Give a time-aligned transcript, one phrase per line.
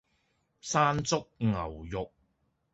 [0.61, 2.11] 山竹牛肉